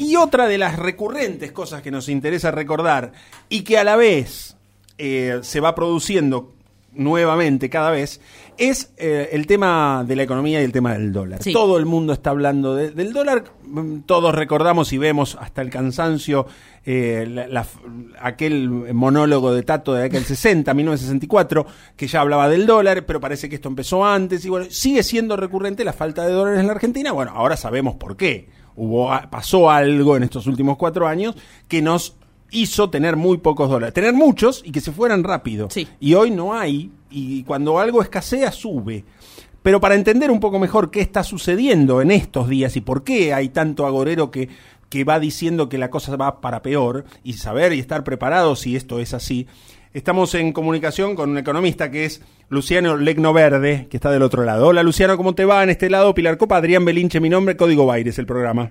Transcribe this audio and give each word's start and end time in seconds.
Y 0.00 0.16
otra 0.16 0.48
de 0.48 0.56
las 0.58 0.78
recurrentes 0.78 1.52
cosas 1.52 1.82
que 1.82 1.90
nos 1.90 2.08
interesa 2.08 2.50
recordar 2.50 3.12
y 3.48 3.62
que 3.62 3.76
a 3.78 3.84
la 3.84 3.96
vez 3.96 4.56
eh, 4.98 5.40
se 5.42 5.60
va 5.60 5.74
produciendo 5.74 6.54
nuevamente 6.92 7.70
cada 7.70 7.90
vez 7.90 8.20
es 8.58 8.92
eh, 8.96 9.28
el 9.32 9.46
tema 9.46 10.04
de 10.06 10.16
la 10.16 10.22
economía 10.24 10.60
y 10.60 10.64
el 10.64 10.72
tema 10.72 10.92
del 10.92 11.12
dólar. 11.12 11.42
Sí. 11.42 11.52
Todo 11.52 11.78
el 11.78 11.86
mundo 11.86 12.12
está 12.12 12.30
hablando 12.30 12.74
de- 12.74 12.90
del 12.90 13.12
dólar, 13.12 13.44
mm, 13.62 14.00
todos 14.00 14.34
recordamos 14.34 14.92
y 14.92 14.98
vemos 14.98 15.36
hasta 15.40 15.62
el 15.62 15.70
cansancio 15.70 16.46
eh, 16.84 17.26
la- 17.28 17.46
la- 17.46 17.66
aquel 18.20 18.68
monólogo 18.94 19.52
de 19.54 19.62
Tato 19.62 19.92
de 19.94 20.04
aquel 20.04 20.24
60, 20.24 20.72
1964, 20.74 21.66
que 21.96 22.06
ya 22.06 22.22
hablaba 22.22 22.48
del 22.48 22.66
dólar, 22.66 23.04
pero 23.06 23.20
parece 23.20 23.48
que 23.48 23.54
esto 23.56 23.68
empezó 23.68 24.04
antes 24.04 24.44
y 24.44 24.48
bueno, 24.48 24.66
sigue 24.70 25.02
siendo 25.02 25.36
recurrente 25.36 25.84
la 25.84 25.92
falta 25.92 26.26
de 26.26 26.32
dólares 26.32 26.60
en 26.60 26.66
la 26.66 26.72
Argentina. 26.72 27.12
Bueno, 27.12 27.32
ahora 27.34 27.56
sabemos 27.56 27.94
por 27.96 28.16
qué. 28.16 28.48
Hubo, 28.82 29.10
pasó 29.28 29.70
algo 29.70 30.16
en 30.16 30.22
estos 30.22 30.46
últimos 30.46 30.78
cuatro 30.78 31.06
años 31.06 31.34
que 31.68 31.82
nos 31.82 32.16
hizo 32.50 32.88
tener 32.88 33.14
muy 33.14 33.36
pocos 33.36 33.68
dólares. 33.68 33.92
Tener 33.92 34.14
muchos 34.14 34.62
y 34.64 34.72
que 34.72 34.80
se 34.80 34.90
fueran 34.90 35.22
rápido. 35.22 35.68
Sí. 35.70 35.86
Y 36.00 36.14
hoy 36.14 36.30
no 36.30 36.54
hay, 36.54 36.90
y 37.10 37.42
cuando 37.42 37.78
algo 37.78 38.00
escasea, 38.00 38.50
sube. 38.52 39.04
Pero 39.62 39.82
para 39.82 39.96
entender 39.96 40.30
un 40.30 40.40
poco 40.40 40.58
mejor 40.58 40.90
qué 40.90 41.02
está 41.02 41.22
sucediendo 41.24 42.00
en 42.00 42.10
estos 42.10 42.48
días 42.48 42.74
y 42.74 42.80
por 42.80 43.04
qué 43.04 43.34
hay 43.34 43.50
tanto 43.50 43.84
agorero 43.84 44.30
que, 44.30 44.48
que 44.88 45.04
va 45.04 45.20
diciendo 45.20 45.68
que 45.68 45.76
la 45.76 45.90
cosa 45.90 46.16
va 46.16 46.40
para 46.40 46.62
peor, 46.62 47.04
y 47.22 47.34
saber 47.34 47.74
y 47.74 47.80
estar 47.80 48.02
preparados 48.02 48.60
si 48.60 48.76
esto 48.76 48.98
es 48.98 49.12
así, 49.12 49.46
estamos 49.94 50.34
en 50.34 50.52
comunicación 50.52 51.14
con 51.14 51.30
un 51.30 51.38
economista 51.38 51.90
que 51.90 52.04
es 52.04 52.22
Luciano 52.48 52.96
Legno 52.96 53.32
Verde, 53.32 53.86
que 53.90 53.96
está 53.96 54.10
del 54.10 54.22
otro 54.22 54.44
lado. 54.44 54.68
Hola 54.68 54.82
Luciano, 54.82 55.16
¿cómo 55.16 55.34
te 55.34 55.44
va? 55.44 55.62
En 55.62 55.70
este 55.70 55.90
lado, 55.90 56.14
Pilar 56.14 56.36
Copa, 56.38 56.56
Adrián 56.56 56.84
Belinche, 56.84 57.20
mi 57.20 57.28
nombre, 57.28 57.56
Código 57.56 57.86
Baires, 57.86 58.18
el 58.18 58.26
programa. 58.26 58.70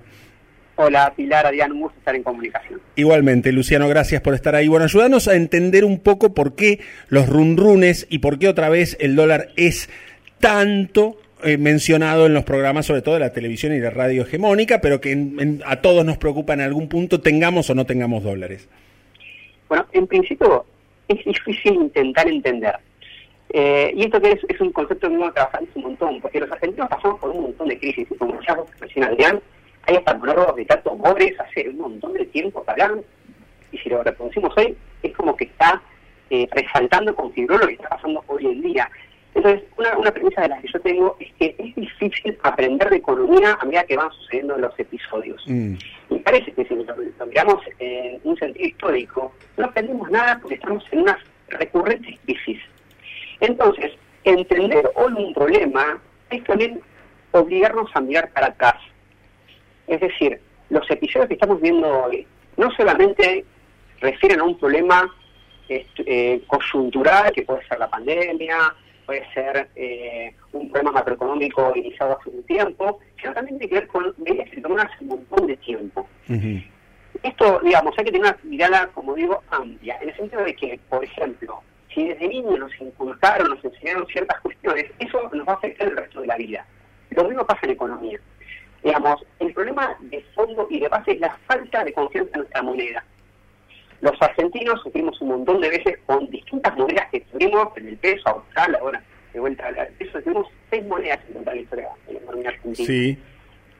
Hola, 0.82 1.12
Pilar, 1.14 1.46
Adrián, 1.46 1.74
un 1.74 1.82
gusto 1.82 2.00
estar 2.00 2.16
en 2.16 2.24
comunicación. 2.24 2.80
Igualmente, 2.96 3.52
Luciano, 3.52 3.90
gracias 3.90 4.22
por 4.22 4.34
estar 4.34 4.56
ahí. 4.56 4.70
Bueno, 4.70 4.86
ayúdanos 4.86 5.28
a 5.28 5.36
entender 5.36 5.84
un 5.84 6.00
poco 6.00 6.34
por 6.34 6.56
qué 6.56 6.80
los 7.10 7.28
runrunes 7.28 8.08
y 8.10 8.20
por 8.20 8.40
qué 8.40 8.48
otra 8.48 8.70
vez 8.70 8.96
el 9.02 9.18
dólar 9.18 9.50
es 9.58 9.90
tanto 10.40 11.18
eh, 11.44 11.58
mencionado 11.58 12.26
en 12.28 12.34
los 12.34 12.44
programas, 12.46 12.86
sobre 12.86 13.02
todo 13.02 13.16
de 13.16 13.20
la 13.22 13.34
televisión 13.34 13.74
y 13.74 13.80
la 13.80 13.90
radio 13.90 14.22
hegemónica, 14.24 14.80
pero 14.82 15.00
que 15.02 15.12
en- 15.12 15.36
en- 15.40 15.64
a 15.66 15.82
todos 15.82 16.06
nos 16.06 16.18
preocupa 16.18 16.54
en 16.54 16.62
algún 16.62 16.88
punto, 16.90 17.20
tengamos 17.22 17.70
o 17.70 17.76
no 17.76 17.86
tengamos 17.86 18.24
dólares. 18.24 18.68
Bueno, 19.68 19.86
en 19.94 20.08
principio 20.08 20.66
es 21.10 21.26
difícil 21.26 21.74
intentar 21.74 22.28
entender. 22.28 22.76
Eh, 23.52 23.92
y 23.96 24.04
esto 24.04 24.22
que 24.22 24.32
es, 24.32 24.40
es 24.48 24.62
un 24.62 24.72
concepto 24.72 25.10
que 25.10 25.16
uno 25.16 25.34
trabaja 25.34 25.60
un 25.74 25.82
montón, 25.82 26.22
porque 26.22 26.40
los 26.40 26.52
argentinos 26.52 26.90
pasamos 26.90 27.20
por 27.20 27.32
un 27.32 27.44
montón 27.44 27.68
de 27.68 27.80
crisis, 27.80 28.08
y 28.10 28.16
como 28.16 28.40
ya 28.42 28.58
recién 28.80 29.06
Adrián, 29.06 29.42
hay 29.88 29.96
hasta 29.96 30.14
monólogos 30.14 30.56
de 30.56 30.66
tanto 30.66 30.96
Mores 30.96 31.40
hace 31.40 31.70
un 31.70 31.78
montón 31.78 32.14
de 32.14 32.26
tiempo 32.26 32.64
que 32.64 32.72
hablan, 32.72 33.02
y 33.72 33.78
si 33.78 33.90
lo 33.90 34.04
reproducimos 34.04 34.54
hoy, 34.58 34.76
es 35.02 35.16
como 35.16 35.36
que 35.36 35.46
está 35.46 35.82
eh, 36.30 36.48
resaltando, 36.52 37.16
configuró 37.16 37.58
lo 37.58 37.68
que 37.68 37.74
está 37.74 37.90
pasando 37.90 38.24
hoy 38.28 38.46
en 38.46 38.62
día. 38.62 38.90
Entonces, 39.36 39.64
una, 39.78 39.98
una 39.98 40.12
premisa 40.12 40.42
de 40.42 40.50
las 40.50 40.62
que 40.62 40.68
yo 40.74 40.80
tengo 40.82 41.16
es 41.20 41.32
que 41.34 41.56
es 41.58 41.76
difícil 41.76 42.38
aprender 42.44 42.90
de 42.90 42.98
economía 42.98 43.58
a 43.62 43.66
medida 43.66 43.84
que 43.84 43.96
van 43.96 44.12
sucediendo 44.12 44.58
los 44.58 44.78
episodios. 44.80 45.42
Mm. 45.48 45.76
Y 46.10 46.20
parece 46.20 46.52
que 46.52 46.66
si 46.66 46.76
lo, 46.76 46.84
lo 46.84 47.26
miramos 47.28 47.64
en 47.78 48.20
un 48.24 48.36
sentido 48.38 48.66
histórico, 48.68 49.32
no 49.58 49.66
aprendemos 49.66 50.10
nada 50.10 50.40
porque 50.42 50.56
estamos 50.56 50.84
en 50.92 51.02
unas 51.02 51.18
recurrentes 51.50 52.20
crisis. 52.26 52.60
Entonces, 53.40 53.92
entender 54.24 54.90
hoy 54.96 55.14
un 55.14 55.34
problema 55.34 56.00
es 56.30 56.44
también 56.44 56.82
obligarnos 57.32 57.90
a 57.94 58.02
mirar 58.02 58.30
para 58.32 58.48
atrás. 58.48 58.76
Es 59.88 60.00
decir, 60.02 60.40
los 60.70 60.90
episodios 60.90 61.28
que 61.28 61.36
estamos 61.36 61.62
viendo 61.62 61.88
hoy 62.04 62.26
no 62.58 62.70
solamente 62.72 63.46
refieren 64.02 64.40
a 64.40 64.44
un 64.44 64.58
problema 64.60 65.10
est- 65.68 66.00
eh, 66.06 66.42
coyuntural, 66.48 67.32
que 67.32 67.44
puede 67.44 67.66
ser 67.68 67.80
la 67.80 67.90
pandemia, 67.90 68.74
puede 69.10 69.26
ser 69.34 69.68
eh, 69.76 70.36
un 70.52 70.70
problema 70.70 70.92
macroeconómico 70.92 71.74
iniciado 71.76 72.16
hace 72.20 72.30
un 72.30 72.44
tiempo, 72.44 73.00
sino 73.20 73.34
también 73.34 73.58
tiene 73.58 73.70
que 73.70 73.80
ver 73.80 73.88
con 73.88 74.14
medidas 74.20 74.48
que 74.52 74.62
toman 74.62 74.86
hace 74.86 74.98
un 75.04 75.08
montón 75.08 75.48
de 75.48 75.58
tiempo. 75.58 76.08
Esto, 77.24 77.60
digamos, 77.64 77.98
hay 77.98 78.06
que 78.06 78.12
tener 78.12 78.28
una 78.28 78.38
mirada, 78.44 78.88
como 78.94 79.16
digo, 79.16 79.42
amplia, 79.50 79.98
en 80.00 80.10
el 80.10 80.16
sentido 80.16 80.44
de 80.44 80.56
que, 80.56 80.80
por 80.90 81.04
ejemplo, 81.04 81.60
si 81.92 82.08
desde 82.08 82.28
niños 82.28 82.60
nos 82.60 82.80
inculcaron, 82.80 83.50
nos 83.50 83.66
enseñaron 83.66 84.06
ciertas 84.06 84.40
cuestiones, 84.42 84.86
eso 85.00 85.28
nos 85.34 85.48
va 85.48 85.54
a 85.54 85.56
afectar 85.56 85.88
el 85.88 85.98
resto 85.98 86.22
de 86.22 86.28
la 86.28 86.38
vida. 86.38 86.64
Lo 87.10 87.24
mismo 87.24 87.48
pasa 87.48 87.62
en 87.64 87.72
economía. 87.72 88.20
Digamos, 88.84 89.26
el 89.40 89.52
problema 89.56 89.98
de 90.02 90.22
fondo 90.36 90.68
y 90.70 90.82
de 90.82 90.88
base 90.88 91.14
es 91.14 91.20
la 91.20 91.36
falta 91.48 91.84
de 91.84 91.94
confianza 91.94 92.30
en 92.36 92.42
nuestra 92.42 92.62
moneda. 92.62 93.04
Los 94.02 94.14
argentinos 94.22 94.82
sufrimos 94.82 95.20
un 95.22 95.30
montón 95.30 95.60
de 95.62 95.70
veces 95.70 95.98
con 96.06 96.30
distintas 96.30 96.76
monedas 96.78 97.08
que 97.12 97.22
tuvimos, 97.22 97.76
en 97.78 97.88
el 97.90 97.98
peso, 97.98 98.30
austral, 98.30 98.76
ahora 98.76 99.04
de 99.34 99.40
vuelta 99.40 99.68
al 99.68 99.88
peso, 99.98 100.20
tenemos 100.22 100.48
seis 100.70 100.86
monedas 100.86 101.20
en 101.28 101.34
total 101.36 101.56
la 101.56 101.62
historia 101.62 101.90
de 102.08 102.14
la 102.14 102.20
economía 102.20 102.50
argentina 102.50 102.88
Sí. 102.88 103.18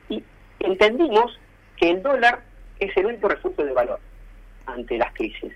y 0.08 0.22
entendimos 0.60 1.38
que 1.76 1.90
el 1.90 2.02
dólar 2.02 2.42
es 2.78 2.96
el 2.96 3.06
único 3.06 3.28
refugio 3.28 3.64
de 3.64 3.72
valor 3.72 3.98
ante 4.66 4.96
las 4.98 5.12
crisis. 5.14 5.52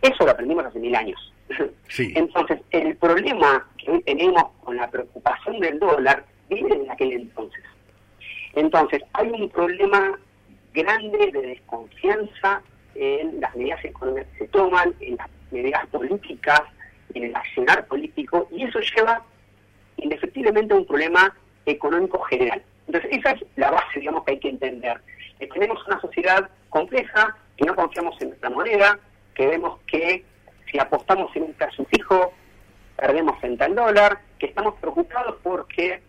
Eso 0.00 0.24
lo 0.24 0.30
aprendimos 0.30 0.64
hace 0.64 0.78
mil 0.78 0.94
años. 0.94 1.32
Sí. 1.88 2.12
Entonces, 2.16 2.60
el 2.70 2.94
problema 2.96 3.66
que 3.78 3.90
hoy 3.90 4.02
tenemos 4.02 4.44
con 4.62 4.76
la 4.76 4.90
preocupación 4.90 5.58
del 5.58 5.78
dólar 5.78 6.22
viene 6.50 6.78
de 6.80 6.90
aquel 6.90 7.12
entonces. 7.12 7.64
Entonces, 8.54 9.02
hay 9.14 9.28
un 9.30 9.48
problema 9.48 10.18
grande 10.74 11.30
de 11.32 11.40
desconfianza 11.42 12.62
en 12.98 13.40
las 13.40 13.54
medidas 13.54 13.84
económicas 13.84 14.28
que 14.32 14.38
se 14.38 14.48
toman, 14.48 14.94
en 15.00 15.16
las 15.16 15.28
medidas 15.50 15.86
políticas, 15.86 16.62
en 17.14 17.24
el 17.24 17.36
accionar 17.36 17.86
político, 17.86 18.48
y 18.50 18.64
eso 18.64 18.80
lleva 18.80 19.22
indefectiblemente 19.96 20.74
a 20.74 20.76
un 20.76 20.86
problema 20.86 21.34
económico 21.64 22.20
general. 22.22 22.62
Entonces, 22.86 23.10
esa 23.18 23.32
es 23.32 23.44
la 23.56 23.70
base, 23.70 24.00
digamos, 24.00 24.24
que 24.24 24.32
hay 24.32 24.40
que 24.40 24.48
entender. 24.48 25.00
Que 25.38 25.46
tenemos 25.46 25.86
una 25.86 26.00
sociedad 26.00 26.50
compleja, 26.70 27.36
que 27.56 27.64
no 27.64 27.74
confiamos 27.74 28.20
en 28.20 28.28
nuestra 28.28 28.50
moneda, 28.50 28.98
que 29.34 29.46
vemos 29.46 29.78
que 29.86 30.24
si 30.70 30.78
apostamos 30.78 31.34
en 31.36 31.44
un 31.44 31.52
plazo 31.52 31.84
fijo, 31.86 32.32
perdemos 32.96 33.38
frente 33.38 33.64
al 33.64 33.74
dólar, 33.74 34.20
que 34.38 34.46
estamos 34.46 34.74
preocupados 34.80 35.36
porque 35.42 36.00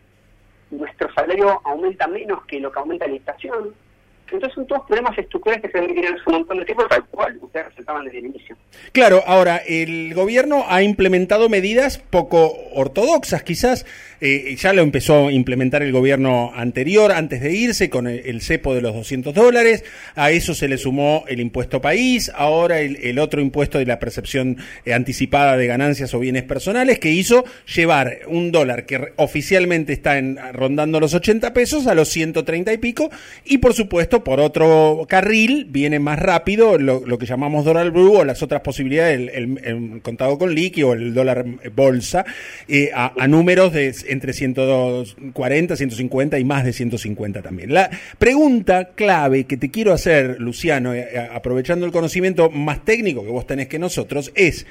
nuestro 0.72 1.14
salario 1.14 1.62
aumenta 1.64 2.08
menos 2.08 2.46
que 2.46 2.60
lo 2.60 2.72
que 2.72 2.80
aumenta 2.80 3.08
la 3.08 3.16
inflación. 3.16 3.76
Entonces 4.32 4.54
son 4.56 4.68
todos 4.68 4.86
problemas 4.88 5.18
estructurales 5.18 5.64
que 5.64 5.70
se 5.70 5.80
ven 5.80 6.06
hace 6.06 6.22
un 6.28 6.34
montón 6.34 6.60
de 6.60 6.66
tiempo, 6.66 6.86
tal 6.88 7.06
cual 7.06 7.38
ustedes 7.42 7.68
resaltaban 7.68 8.06
desde 8.06 8.20
el 8.20 8.26
inicio. 8.28 8.56
Claro, 8.92 9.24
ahora, 9.26 9.58
el 9.58 10.14
gobierno 10.14 10.66
ha 10.68 10.82
implementado 10.84 11.50
medidas 11.50 11.98
poco 11.98 12.54
ortodoxas, 12.74 13.44
quizás. 13.44 13.86
eh, 14.22 14.56
ya 14.58 14.74
lo 14.74 14.82
empezó 14.82 15.28
a 15.28 15.32
implementar 15.32 15.82
el 15.82 15.92
gobierno 15.92 16.52
anterior, 16.54 17.12
antes 17.12 17.42
de 17.42 17.54
irse, 17.54 17.90
con 17.90 18.08
el, 18.08 18.42
cepo 18.42 18.76
de 18.76 18.82
los 18.82 18.94
200 18.94 19.34
dólares. 19.34 19.84
A 20.16 20.32
eso 20.32 20.54
se 20.54 20.68
le 20.68 20.78
sumó 20.78 21.24
el 21.28 21.40
impuesto 21.40 21.82
país, 21.82 22.32
ahora 22.36 22.82
el, 22.82 23.20
otro 23.20 23.42
impuesto 23.42 23.78
de 23.78 23.86
la 23.86 24.00
percepción 24.00 24.58
eh, 24.86 24.94
anticipada 24.94 25.58
de 25.58 25.68
ganancias 25.68 26.14
o 26.14 26.20
bienes 26.20 26.44
personales, 26.44 27.00
que 27.00 27.12
hizo 27.12 27.46
llevar 27.74 28.20
un 28.28 28.52
dólar 28.52 28.86
que 28.86 29.14
oficialmente 29.18 29.94
está 29.94 30.18
en, 30.18 30.38
rondando 30.54 31.00
los 31.00 31.14
80 31.14 31.54
pesos 31.54 31.88
a 31.88 31.96
los 31.96 32.10
130 32.10 32.74
y 32.74 32.78
pico. 32.78 33.10
Y 33.46 33.60
por 33.60 33.74
supuesto, 33.74 34.19
por 34.24 34.40
otro 34.40 35.06
carril, 35.07 35.66
viene 35.69 36.00
más 36.00 36.19
rápido 36.19 36.78
lo, 36.78 37.18
que 37.18 37.25
llamamos 37.25 37.66
dólar 37.66 37.91
blue 37.91 38.18
o 38.18 38.24
las 38.24 38.41
otras 38.44 38.62
posibilidades, 38.62 39.31
el, 39.34 40.02
contado 40.02 40.38
con 40.38 40.53
liqui 40.53 40.84
o 40.84 40.94
el 40.94 41.13
dólar 41.13 41.46
bolsa, 41.74 42.25
eh, 42.68 42.91
a, 42.94 43.28
números 43.28 43.74
de 43.74 43.94
entre 44.07 44.34
140, 44.34 45.75
150 45.75 46.40
y 46.40 46.44
más 46.44 46.66
de 46.66 46.74
150 46.74 47.41
también. 47.41 47.74
La 47.74 47.90
pregunta 48.18 48.90
clave 48.96 49.46
que 49.46 49.57
te 49.57 49.69
quiero 49.69 49.94
hacer, 49.94 50.40
Luciano, 50.40 50.94
eh, 50.94 51.30
aprovechando 51.31 51.86
el 51.86 51.92
conocimiento 51.92 52.50
más 52.50 52.83
técnico 52.86 53.24
que 53.24 53.31
vos 53.31 53.48
tenés 53.48 53.68
que 53.68 53.80
nosotros, 53.80 54.31
es... 54.36 54.65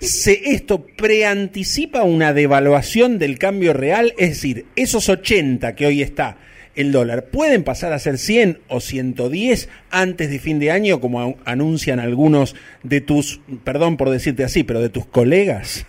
¿Se 0.00 0.52
esto 0.52 0.84
preanticipa 0.84 2.02
una 2.02 2.32
devaluación 2.32 3.18
del 3.18 3.38
cambio 3.38 3.72
real? 3.72 4.12
Es 4.18 4.30
decir, 4.30 4.66
esos 4.74 5.08
80 5.08 5.76
que 5.76 5.86
hoy 5.86 6.02
está 6.02 6.36
el 6.74 6.92
dólar, 6.92 7.26
¿pueden 7.26 7.64
pasar 7.64 7.92
a 7.92 7.98
ser 7.98 8.18
100 8.18 8.60
o 8.68 8.80
110 8.80 9.68
antes 9.90 10.30
de 10.30 10.38
fin 10.38 10.58
de 10.58 10.70
año, 10.70 11.00
como 11.00 11.36
anuncian 11.44 12.00
algunos 12.00 12.56
de 12.82 13.00
tus, 13.00 13.40
perdón 13.64 13.96
por 13.96 14.10
decirte 14.10 14.44
así, 14.44 14.64
pero 14.64 14.80
de 14.80 14.88
tus 14.88 15.06
colegas? 15.06 15.86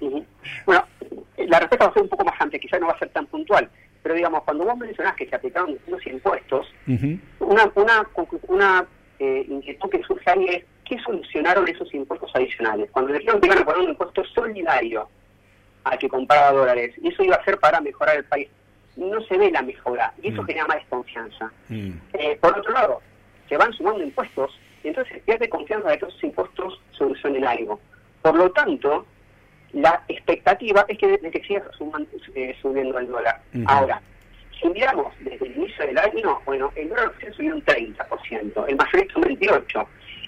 Bueno, 0.00 0.84
la 1.36 1.60
respuesta 1.60 1.86
va 1.86 1.90
a 1.90 1.94
ser 1.94 2.02
un 2.02 2.08
poco 2.08 2.24
más 2.24 2.40
amplia, 2.40 2.58
quizás 2.60 2.80
no 2.80 2.86
va 2.88 2.94
a 2.94 2.98
ser 2.98 3.08
tan 3.10 3.26
puntual, 3.26 3.68
pero 4.02 4.14
digamos, 4.14 4.42
cuando 4.42 4.64
vos 4.64 4.76
mencionás 4.76 5.14
que 5.16 5.28
se 5.28 5.36
aplicaron 5.36 5.72
distintos 5.72 6.06
impuestos, 6.06 6.66
Ujú. 6.86 7.18
una, 7.40 7.70
una, 7.74 8.08
una 8.48 8.86
eh, 9.18 9.46
inquietud 9.48 9.88
que 9.90 10.02
surge 10.02 10.30
ahí 10.30 10.46
es, 10.46 10.64
¿qué 10.84 10.98
solucionaron 11.00 11.66
esos 11.68 11.92
impuestos 11.94 12.30
adicionales? 12.34 12.90
Cuando 12.90 13.12
dijeron 13.12 13.40
que 13.40 13.46
iban 13.46 13.58
a 13.58 13.64
poner 13.64 13.80
un 13.80 13.90
impuesto 13.90 14.24
solidario 14.34 15.08
al 15.84 15.98
que 15.98 16.08
compraba 16.08 16.52
dólares, 16.52 16.94
y 17.00 17.08
eso 17.08 17.22
iba 17.22 17.36
a 17.36 17.44
ser 17.44 17.58
para 17.58 17.80
mejorar 17.80 18.16
el 18.16 18.24
país, 18.24 18.48
no 18.96 19.20
se 19.22 19.36
ve 19.38 19.50
la 19.50 19.62
mejora, 19.62 20.12
y 20.22 20.28
eso 20.28 20.42
Mm. 20.42 20.46
genera 20.46 20.66
más 20.66 20.76
desconfianza. 20.78 21.52
Mm. 21.68 21.90
Eh, 22.12 22.38
por 22.40 22.58
otro 22.58 22.72
lado, 22.72 23.02
se 23.48 23.56
van 23.56 23.72
sumando 23.72 24.02
impuestos 24.02 24.58
y 24.82 24.88
entonces 24.88 25.20
pierde 25.24 25.48
confianza 25.48 25.88
de 25.90 25.98
que 25.98 26.06
esos 26.06 26.24
impuestos 26.24 26.80
solucionen 26.92 27.44
algo. 27.46 27.80
Por 28.22 28.34
lo 28.36 28.50
tanto, 28.52 29.06
la 29.72 30.02
expectativa 30.08 30.84
es 30.88 30.98
que, 30.98 31.18
de 31.18 31.30
que 31.30 31.42
siga 31.42 31.62
eh, 32.34 32.56
subiendo 32.62 32.98
el 32.98 33.08
dólar. 33.08 33.40
Ahora, 33.66 34.00
si 34.60 34.68
miramos 34.68 35.12
desde 35.20 35.46
el 35.46 35.56
inicio 35.56 35.86
del 35.86 35.98
año, 35.98 36.40
bueno, 36.46 36.70
el 36.76 36.88
dólar 36.88 37.12
subió 37.36 37.54
un 37.54 37.64
30%, 37.64 38.64
el 38.68 38.76
mayorista 38.76 39.18
un 39.18 39.24
28%, 39.24 39.86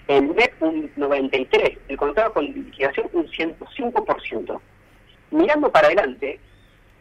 el 0.09 0.29
MEP 0.29 0.63
un 0.63 0.95
93%, 0.97 1.79
el 1.89 1.97
contrato 1.97 2.33
con 2.35 2.45
liquidación 2.45 3.09
un 3.13 3.27
105%. 3.29 4.61
Mirando 5.31 5.71
para 5.71 5.87
adelante, 5.89 6.39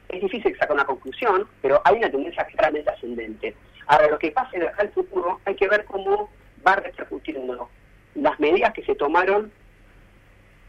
es 0.10 0.22
difícil 0.22 0.56
sacar 0.58 0.74
una 0.74 0.86
conclusión, 0.86 1.48
pero 1.62 1.82
hay 1.84 1.98
una 1.98 2.10
tendencia 2.10 2.46
claramente 2.46 2.90
ascendente. 2.90 3.56
Ahora, 3.88 4.10
lo 4.10 4.20
que 4.20 4.32
pase 4.32 4.60
de 4.60 4.68
acá 4.68 4.84
al 4.84 4.92
futuro, 4.92 5.40
hay 5.46 5.56
que 5.56 5.68
ver 5.68 5.86
cómo 5.86 6.30
va 6.66 6.76
repercutiendo 6.76 7.70
las 8.16 8.40
medidas 8.40 8.74
que 8.74 8.84
se 8.84 8.96
tomaron 8.96 9.52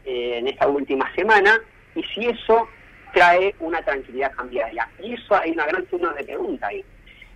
eh, 0.05 0.37
en 0.37 0.47
esta 0.47 0.67
última 0.67 1.13
semana 1.15 1.59
y 1.95 2.03
si 2.03 2.25
eso 2.27 2.67
trae 3.13 3.55
una 3.59 3.81
tranquilidad 3.81 4.31
cambiaria. 4.33 4.87
Y 5.01 5.13
eso 5.13 5.35
hay 5.35 5.51
una 5.51 5.65
gran 5.65 5.89
signo 5.89 6.13
de 6.13 6.23
pregunta 6.23 6.67
ahí. 6.67 6.83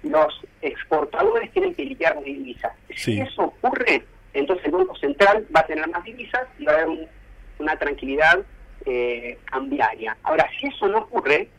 Los 0.03 0.41
exportadores 0.61 1.51
tienen 1.51 1.73
que 1.73 1.85
liquidar 1.85 2.21
divisas. 2.23 2.73
Si 2.95 3.19
eso 3.19 3.43
ocurre, 3.43 4.03
entonces 4.33 4.65
el 4.65 4.71
Banco 4.71 4.95
Central 4.95 5.47
va 5.55 5.61
a 5.61 5.65
tener 5.65 5.87
más 5.89 6.03
divisas 6.03 6.47
y 6.59 6.65
va 6.65 6.73
a 6.73 6.75
haber 6.81 7.09
una 7.59 7.75
tranquilidad 7.77 8.39
eh, 8.85 9.37
cambiaria. 9.45 10.17
Ahora, 10.23 10.49
si 10.59 10.67
eso 10.67 10.87
no 10.87 10.99
ocurre, 10.99 11.49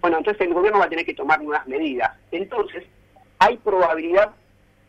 bueno, 0.00 0.18
entonces 0.18 0.46
el 0.46 0.54
gobierno 0.54 0.78
va 0.78 0.86
a 0.86 0.88
tener 0.88 1.04
que 1.04 1.14
tomar 1.14 1.42
nuevas 1.42 1.66
medidas. 1.66 2.12
Entonces, 2.30 2.84
hay 3.38 3.56
probabilidad 3.58 4.30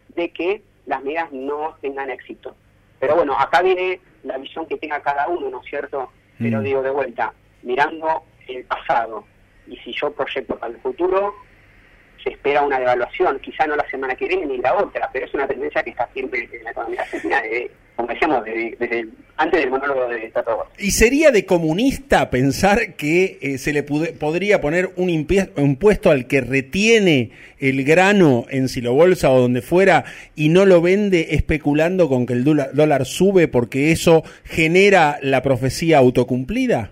de 0.09 0.31
que 0.31 0.61
las 0.85 1.03
medidas 1.03 1.31
no 1.31 1.75
tengan 1.81 2.09
éxito. 2.09 2.55
Pero 2.99 3.15
bueno, 3.15 3.37
acá 3.37 3.61
viene 3.61 3.99
la 4.23 4.37
visión 4.37 4.65
que 4.67 4.77
tenga 4.77 5.01
cada 5.01 5.27
uno, 5.27 5.49
¿no 5.49 5.61
es 5.61 5.69
cierto? 5.69 6.11
Pero 6.37 6.59
mm. 6.59 6.63
digo 6.63 6.81
de 6.81 6.91
vuelta, 6.91 7.33
mirando 7.63 8.23
el 8.47 8.63
pasado, 8.65 9.25
y 9.67 9.77
si 9.77 9.93
yo 9.93 10.11
proyecto 10.11 10.57
para 10.57 10.73
el 10.73 10.79
futuro, 10.81 11.33
se 12.23 12.31
espera 12.31 12.61
una 12.61 12.79
devaluación, 12.79 13.39
quizá 13.39 13.65
no 13.65 13.75
la 13.75 13.89
semana 13.89 14.15
que 14.15 14.27
viene 14.27 14.45
ni 14.45 14.57
la 14.57 14.75
otra, 14.75 15.09
pero 15.11 15.25
es 15.25 15.33
una 15.33 15.47
tendencia 15.47 15.83
que 15.83 15.91
está 15.91 16.07
siempre 16.13 16.49
en 16.51 16.63
la 16.63 16.71
economía 16.71 17.01
argentina, 17.01 17.41
como 17.95 18.07
decíamos, 18.07 18.43
desde, 18.43 19.07
antes 19.37 19.59
del 19.59 19.69
monólogo 19.69 20.07
de 20.07 20.29
Tato. 20.29 20.65
¿Y 20.77 20.91
sería 20.91 21.31
de 21.31 21.45
comunista 21.45 22.29
pensar 22.29 22.95
que 22.95 23.39
eh, 23.41 23.57
se 23.57 23.73
le 23.73 23.83
podría 23.83 24.61
poner 24.61 24.91
un 24.95 25.09
impuesto 25.09 26.11
al 26.11 26.27
que 26.27 26.41
retiene 26.41 27.31
el 27.59 27.83
grano 27.83 28.45
en 28.49 28.69
Silobolsa 28.69 29.31
o 29.31 29.39
donde 29.39 29.61
fuera 29.61 30.05
y 30.35 30.49
no 30.49 30.65
lo 30.65 30.81
vende 30.81 31.35
especulando 31.35 32.09
con 32.09 32.25
que 32.25 32.33
el 32.33 32.43
dólar 32.43 33.05
sube 33.05 33.47
porque 33.47 33.91
eso 33.91 34.23
genera 34.43 35.17
la 35.21 35.41
profecía 35.41 35.97
autocumplida? 35.97 36.91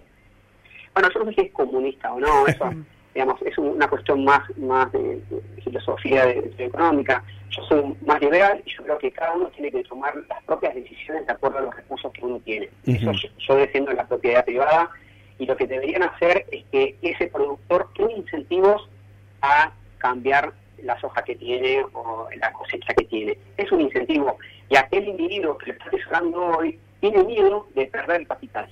Bueno, 0.94 1.10
yo 1.14 1.24
no 1.24 1.32
sé 1.32 1.36
si 1.36 1.48
es 1.48 1.54
comunista 1.54 2.14
o 2.14 2.20
no, 2.20 2.48
eso 2.48 2.66
digamos, 3.20 3.42
es 3.42 3.58
una 3.58 3.86
cuestión 3.90 4.24
más, 4.24 4.40
más 4.56 4.90
de, 4.94 5.22
filosofía 5.62 6.26
de, 6.26 6.54
económica. 6.58 7.22
Yo 7.50 7.62
soy 7.64 7.94
más 8.06 8.22
liberal 8.22 8.64
y 8.66 8.74
yo 8.74 8.84
creo 8.84 8.98
que 8.98 9.12
cada 9.12 9.34
uno 9.34 9.48
tiene 9.48 9.72
que 9.72 9.84
tomar 9.84 10.16
las 10.30 10.42
propias 10.46 10.74
decisiones 10.74 11.28
de 11.28 11.34
acuerdo 11.34 11.58
a 11.58 11.62
los 11.64 11.76
recursos 11.76 12.14
que 12.14 12.26
uno 12.26 12.40
tiene. 12.40 12.70
Eso 12.86 13.12
yo, 13.40 13.56
defiendo 13.56 13.92
la 13.92 14.08
propiedad 14.08 14.46
privada 14.46 14.90
y 15.38 15.46
lo 15.46 15.58
que 15.58 15.68
deberían 15.68 16.04
hacer 16.04 16.46
es 16.50 16.64
que 16.72 16.96
ese 17.02 17.28
productor 17.28 17.90
tenga 17.94 18.14
incentivos 18.14 18.88
a 19.42 19.74
cambiar 19.98 20.54
la 20.82 20.98
soja 21.02 21.22
que 21.22 21.36
tiene 21.36 21.84
o 21.92 22.30
la 22.40 22.54
cosecha 22.54 22.94
que 22.94 23.04
tiene. 23.04 23.38
Es 23.58 23.70
un 23.74 23.82
incentivo. 23.82 24.38
Y 24.70 24.78
aquel 24.78 25.10
individuo 25.10 25.58
que 25.58 25.66
lo 25.66 25.74
está 25.74 25.90
asesorando 25.90 26.42
hoy 26.58 26.80
tiene 27.02 27.22
miedo 27.26 27.68
de 27.76 27.86
perder 27.88 28.22
el 28.22 28.28
capital. 28.30 28.70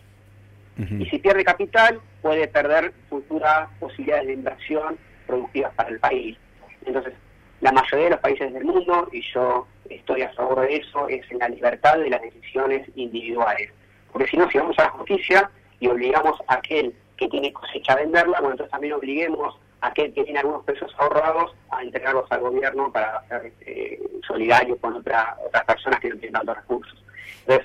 Y 0.77 1.05
si 1.07 1.17
pierde 1.17 1.43
capital, 1.43 1.99
puede 2.21 2.47
perder 2.47 2.93
futuras 3.09 3.67
posibilidades 3.79 4.27
de 4.27 4.33
inversión 4.33 4.97
productivas 5.25 5.73
para 5.73 5.89
el 5.89 5.99
país. 5.99 6.37
Entonces, 6.85 7.13
la 7.61 7.71
mayoría 7.71 8.05
de 8.05 8.11
los 8.11 8.19
países 8.19 8.53
del 8.53 8.63
mundo, 8.63 9.09
y 9.11 9.21
yo 9.33 9.67
estoy 9.89 10.21
a 10.21 10.33
favor 10.33 10.61
de 10.61 10.77
eso, 10.77 11.07
es 11.09 11.29
en 11.31 11.39
la 11.39 11.49
libertad 11.49 11.97
de 11.97 12.09
las 12.09 12.21
decisiones 12.21 12.87
individuales. 12.95 13.71
Porque 14.11 14.27
si 14.27 14.37
no, 14.37 14.49
si 14.49 14.57
vamos 14.57 14.77
a 14.79 14.83
la 14.83 14.89
justicia 14.91 15.49
y 15.79 15.87
obligamos 15.87 16.39
a 16.47 16.55
aquel 16.55 16.93
que 17.17 17.27
tiene 17.27 17.51
cosecha 17.51 17.93
a 17.93 17.97
venderla, 17.97 18.39
bueno, 18.39 18.51
entonces 18.51 18.71
también 18.71 18.93
obliguemos 18.93 19.59
a 19.81 19.87
aquel 19.87 20.13
que 20.13 20.23
tiene 20.23 20.39
algunos 20.39 20.63
pesos 20.63 20.93
ahorrados 20.97 21.55
a 21.71 21.81
entregarlos 21.81 22.31
al 22.31 22.41
gobierno 22.41 22.91
para 22.91 23.27
ser 23.27 23.51
eh, 23.61 23.99
solidario 24.25 24.77
con 24.77 24.93
otras 24.93 25.35
personas 25.65 25.99
que 25.99 26.09
no 26.09 26.15
tienen 26.17 26.33
tantos 26.33 26.57
recursos. 26.57 27.03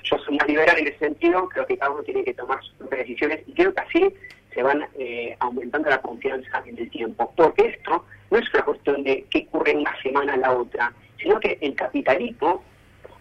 Yo 0.05 0.19
soy 0.19 0.37
más 0.37 0.49
liberal 0.49 0.79
en 0.79 0.87
ese 0.87 0.99
sentido, 0.99 1.49
creo 1.49 1.67
que 1.67 1.77
cada 1.77 1.91
uno 1.91 2.03
tiene 2.03 2.25
que 2.25 2.35
tomar 2.35 2.63
sus 2.63 2.75
propias 2.75 3.01
decisiones 3.01 3.41
y 3.47 3.53
creo 3.55 3.75
que 3.75 3.81
así 3.81 4.15
se 4.55 4.63
van 4.63 4.87
eh, 4.99 5.37
aumentando 5.41 5.89
la 5.91 6.01
confianza 6.01 6.63
en 6.67 6.79
el 6.79 6.91
tiempo. 6.91 7.33
Porque 7.37 7.67
esto 7.67 8.05
no 8.31 8.39
es 8.39 8.55
una 8.55 8.65
cuestión 8.65 9.03
de 9.03 9.27
qué 9.31 9.47
ocurre 9.49 9.75
una 9.77 10.01
semana 10.03 10.35
a 10.35 10.37
la 10.37 10.53
otra, 10.53 10.93
sino 11.21 11.41
que 11.41 11.59
el 11.61 11.75
capitalismo 11.75 12.63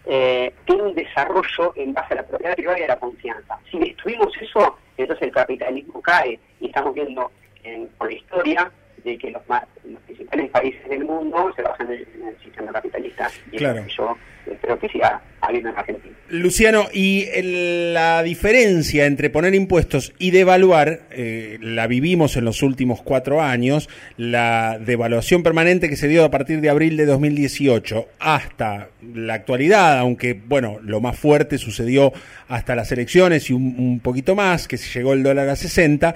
eh, 0.05 0.53
tiene 0.65 0.83
un 0.83 0.95
desarrollo 0.95 1.73
en 1.75 1.93
base 1.93 2.13
a 2.13 2.17
la 2.17 2.27
propiedad 2.27 2.55
privada 2.55 2.79
y 2.79 2.83
a 2.83 2.87
la 2.87 2.99
confianza. 2.99 3.59
Si 3.69 3.79
destruimos 3.79 4.29
eso, 4.39 4.77
entonces 4.97 5.27
el 5.27 5.33
capitalismo 5.33 6.01
cae 6.01 6.39
y 6.59 6.67
estamos 6.67 6.94
viendo 6.94 7.31
en, 7.63 7.89
la 7.99 8.11
historia 8.11 8.71
de 9.03 9.18
que 9.18 9.31
los, 9.31 9.48
más, 9.48 9.63
los 9.83 10.01
principales 10.03 10.50
países 10.51 10.89
del 10.89 11.06
mundo 11.06 11.51
se 11.56 11.62
basan 11.62 11.88
en 11.92 12.00
el, 12.00 12.38
sistema 12.44 12.71
capitalista. 12.71 13.30
Y 13.51 13.57
claro. 13.57 13.86
yo 13.88 14.18
espero 14.51 14.80
que 14.80 14.89
siga 14.89 15.21
habiendo 15.42 15.69
en 15.69 15.77
Argentina. 15.77 16.15
Luciano, 16.30 16.88
y 16.94 17.27
la 17.44 18.24
diferencia 18.24 19.06
entre 19.06 19.30
poner 19.30 19.53
impuestos 19.53 20.13
y 20.18 20.31
devaluar, 20.31 21.01
eh, 21.12 21.57
la 21.62 21.88
vivimos 21.88 22.38
en 22.38 22.45
los 22.45 22.63
últimos 22.63 23.01
cuatro 23.01 23.42
años, 23.42 23.89
la 24.18 24.80
devaluación 24.80 25.44
permanente 25.44 25.89
que 25.89 25.97
se 25.97 26.07
dio 26.07 26.24
a 26.24 26.31
partir 26.31 26.62
de 26.62 26.69
abril 26.69 26.95
de 26.95 27.06
2018 27.06 28.07
hasta 28.19 28.89
la 29.13 29.33
actualidad, 29.33 30.00
aunque 30.00 30.33
bueno, 30.33 30.80
lo 30.81 31.01
más 31.01 31.18
fuerte 31.18 31.57
sucedió 31.57 32.13
hasta 32.47 32.75
las 32.75 32.92
elecciones 32.92 33.50
y 33.50 33.54
un, 33.54 33.75
un 33.77 34.00
poquito 34.00 34.36
más, 34.36 34.68
que 34.68 34.77
se 34.77 34.97
llegó 34.97 35.13
el 35.13 35.24
dólar 35.24 35.50
a 35.50 35.56
60, 35.56 36.15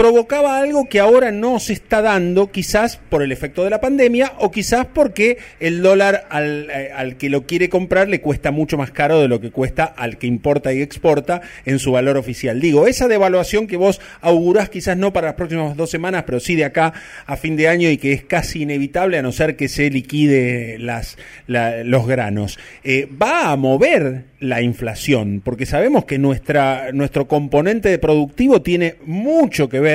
provocaba 0.00 0.58
algo 0.58 0.88
que 0.88 0.98
ahora 0.98 1.30
no 1.30 1.60
se 1.60 1.74
está 1.74 2.00
dando, 2.00 2.50
quizás 2.50 2.96
por 2.96 3.22
el 3.22 3.32
efecto 3.32 3.64
de 3.64 3.68
la 3.68 3.82
pandemia 3.82 4.32
o 4.38 4.50
quizás 4.50 4.86
porque 4.86 5.36
el 5.60 5.82
dólar 5.82 6.26
al, 6.30 6.70
eh, 6.70 6.90
al, 6.96 7.18
que 7.18 7.28
lo 7.28 7.44
quiere 7.44 7.68
comprar 7.68 8.08
le 8.08 8.22
cuesta 8.22 8.50
mucho 8.50 8.78
más 8.78 8.92
caro 8.92 9.20
de 9.20 9.28
lo 9.28 9.42
que 9.42 9.50
cuesta 9.50 9.84
al 9.84 10.16
que 10.16 10.26
importa 10.26 10.72
y 10.72 10.80
exporta 10.80 11.42
en 11.66 11.78
su 11.78 11.92
valor 11.92 12.16
oficial. 12.16 12.62
Digo, 12.62 12.86
esa 12.86 13.08
devaluación 13.08 13.66
que 13.66 13.76
vos 13.76 14.00
augurás 14.22 14.70
quizás 14.70 14.96
no 14.96 15.12
para 15.12 15.26
las 15.26 15.36
próximas 15.36 15.76
dos 15.76 15.90
semanas, 15.90 16.22
pero 16.24 16.40
sí 16.40 16.56
de 16.56 16.64
acá 16.64 16.94
a 17.26 17.36
fin 17.36 17.54
de 17.56 17.68
año 17.68 17.90
y 17.90 17.98
que 17.98 18.14
es 18.14 18.24
casi 18.24 18.62
inevitable 18.62 19.18
a 19.18 19.22
no 19.22 19.32
ser 19.32 19.54
que 19.54 19.68
se 19.68 19.90
liquide 19.90 20.78
las, 20.78 21.18
los 21.46 22.06
granos, 22.06 22.58
eh, 22.84 23.06
va 23.20 23.50
a 23.50 23.56
mover 23.56 24.30
la 24.38 24.62
inflación, 24.62 25.42
porque 25.44 25.66
sabemos 25.66 26.06
que 26.06 26.16
nuestra, 26.18 26.90
nuestro 26.92 27.28
componente 27.28 27.98
productivo 27.98 28.62
tiene 28.62 28.94
mucho 29.04 29.68
que 29.68 29.80
ver 29.80 29.89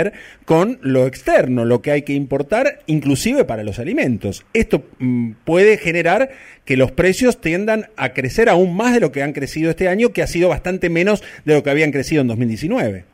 con 0.45 0.79
lo 0.81 1.07
externo, 1.07 1.65
lo 1.65 1.81
que 1.81 1.91
hay 1.91 2.01
que 2.03 2.13
importar, 2.13 2.79
inclusive 2.85 3.45
para 3.45 3.63
los 3.63 3.79
alimentos. 3.79 4.45
Esto 4.53 4.83
mm, 4.99 5.31
puede 5.43 5.77
generar 5.77 6.29
que 6.65 6.77
los 6.77 6.91
precios 6.91 7.41
tiendan 7.41 7.87
a 7.97 8.09
crecer 8.13 8.49
aún 8.49 8.75
más 8.75 8.93
de 8.93 8.99
lo 8.99 9.11
que 9.11 9.23
han 9.23 9.33
crecido 9.33 9.69
este 9.69 9.87
año, 9.87 10.09
que 10.09 10.21
ha 10.21 10.27
sido 10.27 10.49
bastante 10.49 10.89
menos 10.89 11.23
de 11.45 11.53
lo 11.53 11.63
que 11.63 11.69
habían 11.69 11.91
crecido 11.91 12.21
en 12.21 12.27
2019. 12.27 13.05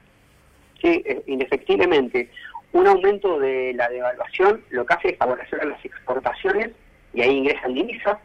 Sí, 0.81 1.03
eh, 1.05 1.21
indefectiblemente. 1.27 2.29
Un 2.73 2.87
aumento 2.87 3.39
de 3.39 3.73
la 3.73 3.89
devaluación 3.89 4.61
lo 4.69 4.85
que 4.85 4.93
hace 4.93 5.09
es 5.09 5.17
favorecer 5.17 5.61
a 5.61 5.65
las 5.65 5.85
exportaciones 5.85 6.71
y 7.13 7.21
ahí 7.21 7.37
ingresan 7.37 7.73
divisas 7.73 8.17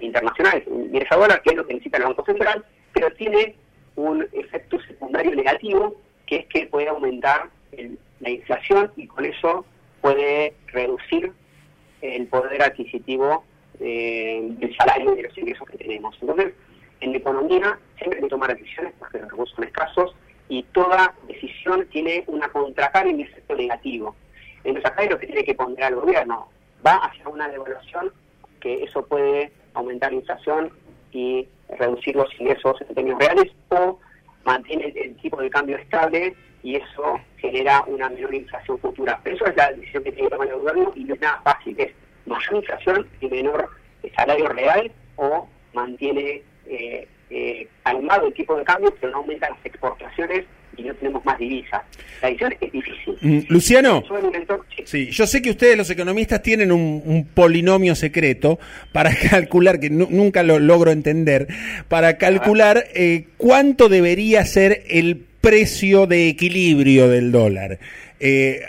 internacionales, 0.00 0.64
ingresa 0.66 1.16
dólar, 1.16 1.42
que 1.42 1.50
es 1.50 1.56
lo 1.56 1.66
que 1.66 1.74
necesita 1.74 1.98
el 1.98 2.04
Banco 2.04 2.24
Central, 2.24 2.64
pero 2.92 3.10
tiene 3.12 3.54
un 3.96 4.26
efecto 4.32 4.80
secundario 4.80 5.34
negativo, 5.34 5.94
que 6.26 6.36
es 6.36 6.46
que 6.46 6.66
puede 6.66 6.88
aumentar 6.88 7.50
la 8.20 8.30
inflación 8.30 8.92
y 8.96 9.06
con 9.06 9.24
eso 9.24 9.64
puede 10.00 10.54
reducir 10.68 11.32
el 12.02 12.26
poder 12.26 12.62
adquisitivo 12.62 13.44
eh, 13.80 14.40
del 14.58 14.76
salario 14.76 15.14
y 15.14 15.16
de 15.16 15.22
los 15.24 15.38
ingresos 15.38 15.68
que 15.68 15.78
tenemos. 15.78 16.16
Entonces, 16.20 16.54
en 17.00 17.12
la 17.12 17.18
economía 17.18 17.78
siempre 17.96 18.18
hay 18.18 18.24
que 18.24 18.28
tomar 18.28 18.56
decisiones 18.56 18.92
porque 18.98 19.18
los 19.18 19.30
recursos 19.30 19.56
son 19.56 19.64
escasos 19.64 20.14
y 20.48 20.62
toda 20.72 21.14
decisión 21.26 21.86
tiene 21.90 22.24
una 22.26 22.48
contracara 22.48 23.08
y 23.08 23.14
un 23.14 23.20
efecto 23.20 23.56
negativo. 23.56 24.14
Entonces 24.62 24.90
acá 24.90 25.04
es 25.04 25.10
lo 25.10 25.18
que 25.18 25.26
tiene 25.26 25.44
que 25.44 25.54
poner 25.54 25.84
el 25.84 25.96
gobierno. 25.96 26.48
Va 26.86 26.96
hacia 26.96 27.28
una 27.28 27.48
devaluación 27.48 28.12
que 28.60 28.84
eso 28.84 29.04
puede 29.06 29.52
aumentar 29.74 30.12
la 30.12 30.18
inflación 30.18 30.70
y 31.12 31.46
reducir 31.78 32.16
los 32.16 32.28
ingresos 32.38 32.80
en 32.80 32.94
términos 32.94 33.18
reales 33.18 33.52
o 33.68 33.98
mantiene 34.44 34.92
el 34.94 35.16
tipo 35.16 35.40
de 35.40 35.50
cambio 35.50 35.76
estable 35.76 36.34
y 36.64 36.76
eso 36.76 37.20
genera 37.36 37.84
una 37.86 38.08
menor 38.08 38.34
inflación 38.34 38.78
futura. 38.78 39.20
Pero 39.22 39.36
eso 39.36 39.46
es 39.46 39.56
la 39.56 39.70
decisión 39.70 40.02
que 40.02 40.12
tiene 40.12 40.28
que 40.28 40.34
tomar 40.34 40.48
el 40.48 40.54
gobierno 40.54 40.92
y 40.96 41.04
no 41.04 41.14
es 41.14 41.20
nada 41.20 41.40
fácil, 41.44 41.76
es 41.78 41.92
mayor 42.26 42.54
inflación 42.56 43.06
y 43.20 43.28
menor 43.28 43.68
salario 44.16 44.48
real 44.48 44.90
o 45.16 45.46
mantiene 45.74 46.42
eh, 46.66 47.06
eh, 47.30 47.68
calmado 47.82 48.26
el 48.26 48.34
tipo 48.34 48.56
de 48.56 48.64
cambio, 48.64 48.94
pero 48.98 49.12
no 49.12 49.18
aumenta 49.18 49.50
las 49.50 49.64
exportaciones 49.64 50.46
y 50.76 50.84
no 50.84 50.94
tenemos 50.94 51.24
más 51.24 51.38
divisas. 51.38 51.82
La 52.22 52.28
decisión 52.28 52.54
es 52.58 52.72
difícil. 52.72 53.18
Mm, 53.20 53.38
Luciano, 53.48 54.02
sí, 54.84 55.10
yo 55.10 55.26
sé 55.26 55.42
que 55.42 55.50
ustedes 55.50 55.76
los 55.76 55.90
economistas 55.90 56.42
tienen 56.42 56.72
un, 56.72 57.28
polinomio 57.34 57.94
secreto 57.94 58.58
para 58.90 59.10
calcular, 59.30 59.78
que 59.80 59.90
nunca 59.90 60.42
lo 60.42 60.58
logro 60.58 60.90
entender, 60.90 61.46
para 61.88 62.16
calcular 62.16 62.86
eh, 62.94 63.26
cuánto 63.36 63.90
debería 63.90 64.44
ser 64.46 64.82
el 64.88 65.26
precio 65.44 66.06
de 66.06 66.28
equilibrio 66.28 67.08
del 67.08 67.30
dólar. 67.30 67.78
Eh, 68.18 68.62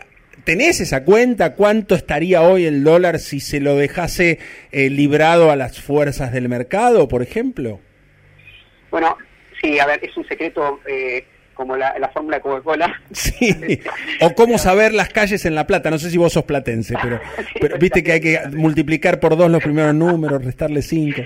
¿Tenés 0.44 0.82
esa 0.82 1.06
cuenta? 1.06 1.56
¿Cuánto 1.56 1.96
estaría 1.96 2.42
hoy 2.42 2.66
el 2.66 2.84
dólar 2.84 3.20
si 3.20 3.40
se 3.40 3.62
lo 3.62 3.78
dejase 3.78 4.40
eh, 4.74 4.90
librado 4.90 5.52
a 5.52 5.56
las 5.56 5.82
fuerzas 5.82 6.34
del 6.34 6.50
mercado, 6.50 7.08
por 7.08 7.24
ejemplo? 7.24 7.80
Bueno, 8.92 9.18
sí, 9.62 9.80
a 9.80 9.86
ver, 9.86 10.04
es 10.04 10.16
un 10.18 10.28
secreto 10.28 10.82
eh, 10.86 11.26
como 11.54 11.78
la, 11.78 12.12
fórmula 12.14 12.38
de 12.38 12.42
Coca-Cola. 12.42 13.02
Sí, 13.14 13.80
o 14.20 14.36
cómo 14.36 14.58
saber 14.58 14.94
las 14.94 15.10
calles 15.10 15.46
en 15.46 15.56
La 15.56 15.66
Plata. 15.66 15.90
No 15.90 15.98
sé 15.98 16.10
si 16.10 16.18
vos 16.18 16.34
sos 16.34 16.44
platense, 16.44 16.96
pero, 17.02 17.22
pero 17.62 17.78
viste 17.78 18.04
que 18.04 18.12
hay 18.12 18.22
que 18.22 18.40
multiplicar 18.52 19.22
por 19.22 19.38
dos 19.38 19.50
los 19.50 19.64
primeros 19.64 19.96
números, 19.96 20.44
restarle 20.44 20.82
cinco. 20.82 21.22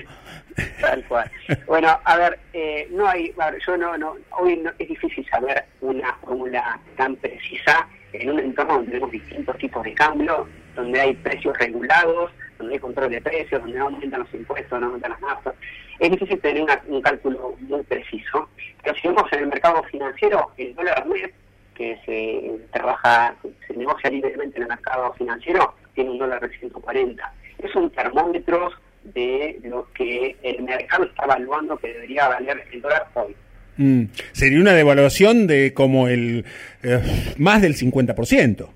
Tal 0.80 1.04
cual. 1.04 1.30
Bueno, 1.66 1.98
a 2.04 2.16
ver, 2.16 2.38
eh, 2.52 2.88
no 2.90 3.06
hay, 3.06 3.32
yo 3.66 3.76
no, 3.76 3.96
no, 3.96 4.16
hoy 4.38 4.62
es 4.78 4.88
difícil 4.88 5.26
saber 5.28 5.64
una 5.80 6.14
fórmula 6.16 6.80
tan 6.96 7.16
precisa 7.16 7.86
en 8.12 8.30
un 8.30 8.40
entorno 8.40 8.74
donde 8.74 8.88
tenemos 8.88 9.10
distintos 9.10 9.56
tipos 9.58 9.84
de 9.84 9.94
cambio, 9.94 10.48
donde 10.74 11.00
hay 11.00 11.14
precios 11.14 11.56
regulados, 11.58 12.32
donde 12.58 12.74
hay 12.74 12.80
control 12.80 13.10
de 13.10 13.20
precios, 13.20 13.60
donde 13.62 13.78
no 13.78 13.86
aumentan 13.86 14.20
los 14.20 14.34
impuestos, 14.34 14.80
no 14.80 14.86
aumentan 14.86 15.12
las 15.12 15.20
naftas. 15.20 15.54
Es 15.98 16.10
difícil 16.10 16.40
tener 16.40 16.66
un 16.86 17.02
cálculo 17.02 17.56
muy 17.60 17.82
preciso. 17.82 18.48
Pero 18.82 18.96
si 18.96 19.08
vemos 19.08 19.32
en 19.32 19.40
el 19.40 19.46
mercado 19.48 19.82
financiero, 19.84 20.50
el 20.56 20.74
dólar 20.74 21.06
web, 21.06 21.32
que 21.74 21.98
se 22.04 22.66
trabaja, 22.72 23.34
se 23.66 23.74
negocia 23.74 24.10
libremente 24.10 24.56
en 24.56 24.64
el 24.64 24.68
mercado 24.68 25.12
financiero, 25.14 25.74
tiene 25.94 26.10
un 26.10 26.18
dólar 26.18 26.40
de 26.40 26.58
140. 26.58 27.34
Es 27.58 27.74
un 27.74 27.90
termómetro 27.90 28.70
de 29.14 29.60
lo 29.64 29.88
que 29.92 30.36
el 30.42 30.62
mercado 30.62 31.04
está 31.04 31.24
evaluando 31.24 31.76
que 31.78 31.92
debería 31.92 32.28
valer 32.28 32.64
el 32.72 32.80
dólar 32.80 33.06
hoy. 33.14 33.34
Mm. 33.80 34.04
Sería 34.32 34.60
una 34.60 34.74
devaluación 34.74 35.46
de 35.46 35.72
como 35.72 36.08
el 36.08 36.44
eh, 36.82 37.00
más 37.38 37.62
del 37.62 37.74
50%. 37.74 38.68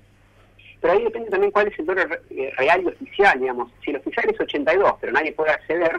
Pero 0.81 0.93
ahí 0.93 1.03
depende 1.03 1.29
también 1.29 1.51
cuál 1.51 1.67
es 1.67 1.77
el 1.77 1.85
dólar 1.85 2.21
eh, 2.31 2.51
real 2.57 2.81
y 2.83 2.87
oficial, 2.87 3.39
digamos. 3.39 3.71
Si 3.83 3.91
el 3.91 3.97
oficial 3.97 4.29
es 4.29 4.39
82, 4.39 4.93
pero 4.99 5.13
nadie 5.13 5.31
puede 5.31 5.51
acceder, 5.51 5.91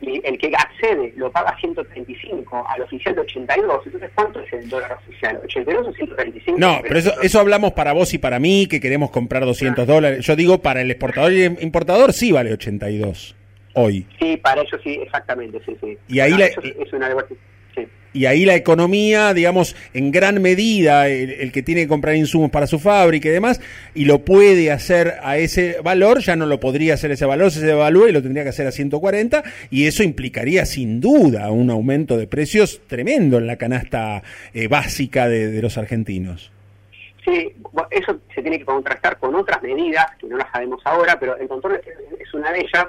y 0.00 0.20
el 0.24 0.36
que 0.36 0.50
accede 0.56 1.12
lo 1.16 1.30
paga 1.30 1.56
135, 1.60 2.66
al 2.68 2.82
oficial 2.82 3.14
de 3.14 3.20
82, 3.20 3.86
entonces 3.86 4.10
¿cuánto 4.14 4.40
es 4.40 4.52
el 4.52 4.68
dólar 4.68 4.92
oficial? 4.92 5.40
¿82 5.42 5.86
o 5.86 5.92
135? 5.92 6.58
No, 6.58 6.80
pero 6.82 6.98
eso, 6.98 7.12
eso 7.22 7.38
hablamos 7.38 7.72
para 7.72 7.92
vos 7.92 8.12
y 8.14 8.18
para 8.18 8.38
mí, 8.38 8.66
que 8.66 8.80
queremos 8.80 9.10
comprar 9.10 9.44
200 9.44 9.86
dólares. 9.86 10.24
Yo 10.24 10.36
digo, 10.36 10.60
para 10.60 10.80
el 10.80 10.90
exportador 10.90 11.32
y 11.32 11.42
el 11.42 11.62
importador 11.62 12.12
sí 12.12 12.32
vale 12.32 12.52
82 12.52 13.36
hoy. 13.74 14.06
Sí, 14.18 14.36
para 14.36 14.62
ellos 14.62 14.80
sí, 14.82 14.98
exactamente, 15.02 15.60
sí, 15.64 15.76
sí. 15.80 15.98
Y 16.08 16.20
ahí 16.20 16.32
la, 16.32 16.46
es 16.46 16.92
una 16.92 17.08
y 18.14 18.26
ahí 18.26 18.44
la 18.44 18.54
economía, 18.54 19.32
digamos, 19.32 19.74
en 19.94 20.10
gran 20.10 20.42
medida, 20.42 21.08
el, 21.08 21.50
que 21.50 21.62
tiene 21.62 21.82
que 21.82 21.88
comprar 21.88 22.14
insumos 22.14 22.50
para 22.50 22.66
su 22.66 22.78
fábrica 22.78 23.28
y 23.28 23.32
demás, 23.32 23.60
y 23.94 24.04
lo 24.04 24.20
puede 24.20 24.70
hacer 24.70 25.14
a 25.22 25.38
ese 25.38 25.78
valor, 25.82 26.20
ya 26.20 26.36
no 26.36 26.46
lo 26.46 26.60
podría 26.60 26.94
hacer 26.94 27.10
ese 27.10 27.24
valor, 27.24 27.50
se 27.50 27.64
devalúa 27.64 28.10
y 28.10 28.12
lo 28.12 28.22
tendría 28.22 28.42
que 28.42 28.50
hacer 28.50 28.66
a 28.66 28.72
140, 28.72 29.42
y 29.70 29.86
eso 29.86 30.02
implicaría 30.02 30.66
sin 30.66 31.00
duda 31.00 31.50
un 31.50 31.70
aumento 31.70 32.18
de 32.18 32.26
precios 32.26 32.82
tremendo 32.86 33.38
en 33.38 33.46
la 33.46 33.56
canasta 33.56 34.22
eh, 34.52 34.68
básica 34.68 35.28
de, 35.28 35.62
los 35.62 35.78
argentinos. 35.78 36.50
Sí, 37.24 37.54
eso 37.90 38.18
se 38.34 38.42
tiene 38.42 38.58
que 38.58 38.64
contrastar 38.64 39.16
con 39.18 39.34
otras 39.36 39.62
medidas, 39.62 40.06
que 40.18 40.26
no 40.26 40.36
las 40.36 40.50
sabemos 40.50 40.82
ahora, 40.84 41.18
pero 41.18 41.36
el 41.36 41.46
control 41.46 41.80
es 42.20 42.34
una 42.34 42.50
de 42.50 42.60
ellas, 42.60 42.86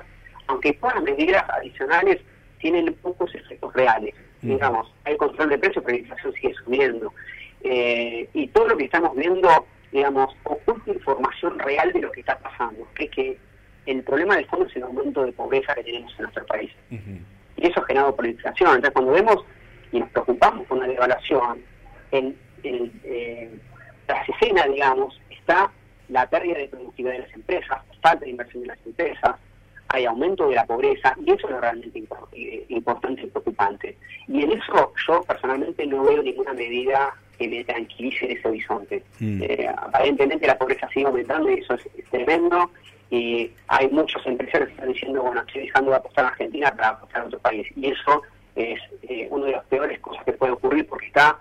aunque 0.47 0.73
todas 0.73 0.95
las 0.95 1.03
medidas 1.03 1.43
adicionales 1.49 2.21
tienen 2.59 2.93
pocos 2.95 3.33
efectos 3.35 3.73
reales 3.73 4.13
digamos, 4.43 4.93
hay 5.05 5.15
control 5.17 5.49
de 5.49 5.57
precios, 5.57 5.83
pero 5.85 5.97
la 5.97 6.01
inflación 6.01 6.33
sigue 6.33 6.53
subiendo. 6.63 7.13
Eh, 7.63 8.27
y 8.33 8.47
todo 8.47 8.67
lo 8.67 8.77
que 8.77 8.85
estamos 8.85 9.15
viendo, 9.15 9.65
digamos, 9.91 10.35
oculta 10.43 10.91
información 10.91 11.59
real 11.59 11.93
de 11.93 12.01
lo 12.01 12.11
que 12.11 12.19
está 12.19 12.37
pasando, 12.39 12.87
que 12.93 13.05
es 13.05 13.11
que 13.11 13.37
el 13.85 14.03
problema 14.03 14.35
de 14.35 14.45
fondo 14.45 14.65
es 14.65 14.75
el 14.75 14.83
aumento 14.83 15.23
de 15.23 15.31
pobreza 15.31 15.73
que 15.75 15.83
tenemos 15.83 16.11
en 16.17 16.23
nuestro 16.23 16.45
país. 16.45 16.71
Y 16.89 17.67
eso 17.67 17.79
es 17.79 17.85
generado 17.85 18.15
por 18.15 18.25
la 18.25 18.31
inflación. 18.31 18.69
Entonces, 18.75 18.91
cuando 18.91 19.11
vemos 19.13 19.45
y 19.91 19.99
nos 19.99 20.09
preocupamos 20.09 20.67
con 20.67 20.79
la 20.79 20.87
devaluación, 20.87 21.63
en, 22.11 22.35
en 22.63 22.91
eh, 23.03 23.49
tras 24.05 24.27
escena, 24.27 24.65
digamos, 24.67 25.19
está 25.29 25.71
la 26.09 26.29
pérdida 26.29 26.57
de 26.57 26.67
productividad 26.67 27.13
de 27.13 27.19
las 27.19 27.33
empresas, 27.33 27.81
falta 28.01 28.25
de 28.25 28.31
inversión 28.31 28.63
de 28.63 28.67
las 28.67 28.85
empresas, 28.85 29.35
hay 29.93 30.05
aumento 30.05 30.49
de 30.49 30.55
la 30.55 30.65
pobreza 30.65 31.15
y 31.23 31.31
eso 31.31 31.47
es 31.47 31.61
realmente 31.61 32.03
eh, 32.31 32.65
importante 32.69 33.21
y 33.21 33.27
preocupante. 33.27 33.95
Y 34.27 34.41
en 34.41 34.53
eso 34.53 34.91
yo 35.07 35.21
personalmente 35.21 35.85
no 35.85 36.03
veo 36.03 36.23
ninguna 36.23 36.51
medida 36.53 37.13
que 37.37 37.47
me 37.47 37.63
tranquilice 37.63 38.31
ese 38.31 38.47
horizonte. 38.47 39.03
Mm. 39.19 39.43
Eh, 39.43 39.69
aparentemente 39.69 40.47
la 40.47 40.57
pobreza 40.57 40.89
sigue 40.91 41.05
aumentando 41.05 41.51
y 41.51 41.59
eso 41.59 41.75
es, 41.75 41.83
tremendo 42.09 42.71
y 43.11 43.51
hay 43.67 43.87
muchos 43.89 44.25
empresarios 44.25 44.69
que 44.69 44.73
están 44.73 44.91
diciendo, 44.91 45.21
bueno, 45.21 45.41
estoy 45.41 45.67
dejando 45.67 45.91
de 45.91 45.97
apostar 45.97 46.25
a 46.25 46.27
Argentina 46.29 46.71
para 46.71 46.89
apostar 46.89 47.21
a 47.21 47.25
otro 47.25 47.39
país. 47.39 47.67
Y 47.75 47.91
eso 47.91 48.23
es 48.55 48.79
eh, 49.03 49.27
una 49.29 49.45
de 49.45 49.51
las 49.51 49.65
peores 49.65 49.99
cosas 49.99 50.23
que 50.25 50.33
puede 50.33 50.53
ocurrir 50.53 50.87
porque 50.87 51.05
está 51.05 51.37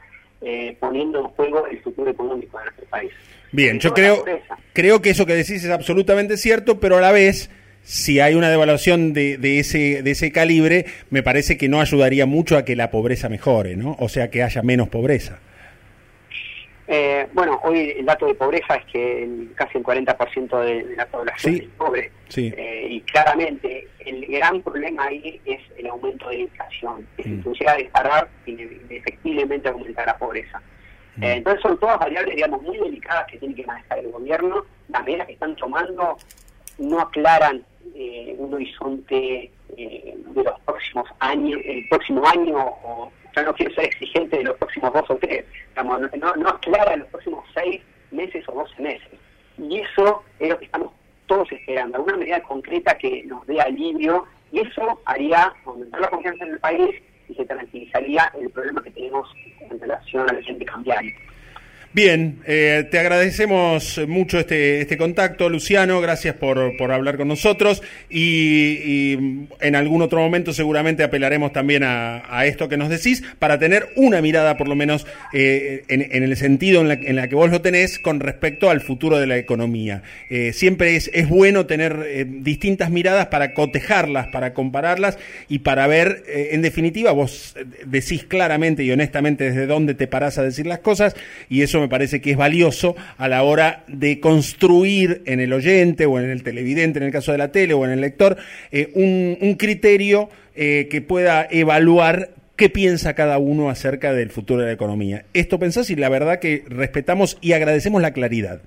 poniendo 0.80 1.20
en 1.20 1.26
juego 1.28 1.68
el 1.68 1.80
futuro 1.82 2.10
económico 2.10 2.58
de 2.58 2.64
nuestro 2.64 2.84
país. 2.86 3.12
Bien, 3.52 3.78
yo 3.78 3.94
creo, 3.94 4.24
creo 4.72 5.00
que 5.00 5.10
eso 5.10 5.24
que 5.24 5.34
decís 5.34 5.62
es 5.62 5.70
absolutamente 5.70 6.36
cierto, 6.36 6.80
pero 6.80 6.96
a 6.96 7.00
la 7.00 7.12
vez 7.12 7.48
si 7.82 8.20
hay 8.20 8.34
una 8.34 8.50
devaluación 8.50 9.12
de, 9.12 9.38
de, 9.38 9.58
ese, 9.58 10.02
de 10.02 10.10
ese 10.10 10.32
calibre, 10.32 10.86
me 11.10 11.22
parece 11.22 11.56
que 11.56 11.68
no 11.68 11.80
ayudaría 11.80 12.26
mucho 12.26 12.56
a 12.56 12.64
que 12.64 12.76
la 12.76 12.90
pobreza 12.90 13.28
mejore, 13.28 13.76
¿no? 13.76 13.96
O 13.98 14.08
sea, 14.08 14.30
que 14.30 14.42
haya 14.42 14.62
menos 14.62 14.88
pobreza. 14.88 15.40
Eh, 16.94 17.26
bueno, 17.32 17.58
hoy 17.62 17.94
el 17.96 18.04
dato 18.04 18.26
de 18.26 18.34
pobreza 18.34 18.74
es 18.74 18.84
que 18.86 19.46
casi 19.54 19.78
el 19.78 19.84
40% 19.84 20.60
de, 20.60 20.94
la 20.94 21.06
población 21.06 21.54
es 21.54 21.68
pobre. 21.78 22.10
Eh, 22.36 22.86
y 22.90 23.00
claramente 23.00 23.88
el 24.00 24.26
gran 24.26 24.60
problema 24.60 25.06
ahí 25.06 25.40
es 25.46 25.60
el 25.78 25.86
aumento 25.86 26.28
de 26.28 26.34
la 26.34 26.40
inflación, 26.42 27.06
que 27.16 27.28
mm. 27.28 27.44
se 27.44 27.50
llega 27.50 27.72
a 27.72 27.76
disparar 27.76 28.28
y 28.44 28.68
efectivamente 28.90 29.70
aumentar 29.70 30.06
la 30.06 30.18
pobreza. 30.18 30.60
Mm. 31.16 31.22
Eh, 31.22 31.32
entonces 31.36 31.62
son 31.62 31.78
todas 31.78 31.98
variables, 31.98 32.34
digamos, 32.34 32.60
muy 32.60 32.76
delicadas 32.76 33.26
que 33.26 33.38
tiene 33.38 33.54
que 33.54 33.64
manejar 33.64 33.98
el 33.98 34.10
gobierno. 34.10 34.64
Las 34.88 35.04
medidas 35.04 35.26
que 35.28 35.32
están 35.32 35.56
tomando 35.56 36.18
no 36.78 37.00
aclaran 37.00 37.64
eh, 37.94 38.34
un 38.38 38.54
horizonte 38.54 39.50
eh, 39.76 40.16
de 40.16 40.42
los 40.42 40.60
próximos 40.60 41.08
años, 41.20 41.60
el 41.64 41.88
próximo 41.88 42.22
año, 42.26 42.56
o 42.58 43.12
ya 43.34 43.42
no 43.42 43.54
quiero 43.54 43.74
ser 43.74 43.86
exigente 43.86 44.38
de 44.38 44.44
los 44.44 44.56
próximos 44.56 44.92
dos 44.92 45.10
o 45.10 45.16
tres, 45.16 45.44
no, 45.76 46.36
no 46.36 46.48
aclara 46.48 46.96
los 46.96 47.08
próximos 47.08 47.44
seis 47.54 47.80
meses 48.10 48.44
o 48.48 48.52
doce 48.52 48.82
meses. 48.82 49.18
Y 49.58 49.80
eso 49.80 50.22
es 50.38 50.50
lo 50.50 50.58
que 50.58 50.66
estamos 50.66 50.92
todos 51.26 51.50
esperando, 51.52 51.96
alguna 51.96 52.16
medida 52.18 52.42
concreta 52.42 52.96
que 52.98 53.22
nos 53.24 53.46
dé 53.46 53.60
alivio, 53.60 54.26
y 54.50 54.60
eso 54.60 55.00
haría 55.06 55.52
aumentar 55.64 56.00
la 56.00 56.08
confianza 56.08 56.44
en 56.44 56.52
el 56.52 56.60
país 56.60 56.90
y 57.28 57.34
se 57.34 57.44
tranquilizaría 57.46 58.30
el 58.38 58.50
problema 58.50 58.82
que 58.82 58.90
tenemos 58.90 59.28
en 59.60 59.80
relación 59.80 60.28
al 60.28 60.38
agente 60.38 60.64
cambiario. 60.66 61.12
Bien, 61.94 62.38
eh, 62.46 62.88
te 62.90 62.98
agradecemos 62.98 64.00
mucho 64.08 64.38
este, 64.38 64.80
este 64.80 64.96
contacto, 64.96 65.50
Luciano, 65.50 66.00
gracias 66.00 66.34
por, 66.36 66.74
por 66.78 66.90
hablar 66.90 67.18
con 67.18 67.28
nosotros 67.28 67.82
y, 68.08 69.12
en 69.60 69.76
algún 69.76 70.00
otro 70.00 70.20
momento 70.20 70.54
seguramente 70.54 71.02
apelaremos 71.02 71.52
también 71.52 71.82
a, 71.84 72.46
esto 72.46 72.70
que 72.70 72.78
nos 72.78 72.88
decís 72.88 73.22
para 73.38 73.58
tener 73.58 73.90
una 73.94 74.22
mirada 74.22 74.56
por 74.56 74.68
lo 74.68 74.74
menos 74.74 75.06
eh, 75.34 75.84
en, 75.88 76.22
el 76.22 76.34
sentido 76.38 76.80
en 76.80 76.88
la, 76.88 76.94
en 76.94 77.28
que 77.28 77.34
vos 77.34 77.50
lo 77.50 77.60
tenés 77.60 77.98
con 77.98 78.20
respecto 78.20 78.70
al 78.70 78.80
futuro 78.80 79.18
de 79.18 79.26
la 79.26 79.36
economía. 79.36 80.02
Eh, 80.30 80.54
siempre 80.54 80.96
es, 80.96 81.10
es 81.12 81.28
bueno 81.28 81.66
tener 81.66 82.26
distintas 82.42 82.90
miradas 82.90 83.26
para 83.26 83.52
cotejarlas, 83.52 84.28
para 84.28 84.54
compararlas 84.54 85.18
y 85.46 85.58
para 85.58 85.86
ver, 85.86 86.24
en 86.26 86.62
definitiva, 86.62 87.12
vos 87.12 87.54
decís 87.84 88.24
claramente 88.24 88.82
y 88.82 88.90
honestamente 88.90 89.44
desde 89.44 89.66
dónde 89.66 89.92
te 89.92 90.06
parás 90.06 90.38
a 90.38 90.42
decir 90.42 90.66
las 90.66 90.78
cosas 90.78 91.14
y 91.50 91.60
eso 91.60 91.81
me 91.82 91.88
parece 91.88 92.20
que 92.20 92.30
es 92.30 92.36
valioso 92.36 92.96
a 93.18 93.28
la 93.28 93.42
hora 93.42 93.84
de 93.88 94.20
construir 94.20 95.22
en 95.26 95.40
el 95.40 95.52
oyente 95.52 96.06
o 96.06 96.18
en 96.18 96.30
el 96.30 96.42
televidente, 96.42 96.98
en 96.98 97.04
el 97.04 97.12
caso 97.12 97.32
de 97.32 97.38
la 97.38 97.52
tele 97.52 97.74
o 97.74 97.84
en 97.84 97.90
el 97.90 98.00
lector, 98.00 98.36
eh, 98.70 98.90
un, 98.94 99.54
criterio 99.56 100.30
eh, 100.54 100.88
que 100.90 101.02
pueda 101.02 101.46
evaluar 101.50 102.30
qué 102.56 102.70
piensa 102.70 103.14
cada 103.14 103.38
uno 103.38 103.70
acerca 103.70 104.12
del 104.12 104.30
futuro 104.30 104.60
de 104.60 104.68
la 104.68 104.72
economía. 104.72 105.24
Esto 105.34 105.58
pensás 105.58 105.90
y 105.90 105.96
la 105.96 106.08
verdad 106.08 106.38
que 106.38 106.64
respetamos 106.68 107.38
y 107.40 107.52
agradecemos 107.52 108.00
la 108.00 108.12
claridad. 108.12 108.62